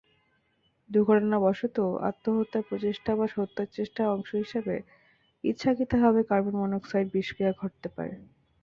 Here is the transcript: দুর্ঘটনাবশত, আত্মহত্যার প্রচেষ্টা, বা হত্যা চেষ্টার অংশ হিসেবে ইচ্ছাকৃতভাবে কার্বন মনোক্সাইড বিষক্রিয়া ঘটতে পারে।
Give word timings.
দুর্ঘটনাবশত, 0.89 1.77
আত্মহত্যার 2.09 2.67
প্রচেষ্টা, 2.69 3.11
বা 3.15 3.25
হত্যা 3.35 3.63
চেষ্টার 3.75 4.05
অংশ 4.15 4.29
হিসেবে 4.43 4.75
ইচ্ছাকৃতভাবে 5.43 6.21
কার্বন 6.29 6.55
মনোক্সাইড 6.61 7.07
বিষক্রিয়া 7.15 7.51
ঘটতে 7.61 7.87
পারে। 7.95 8.13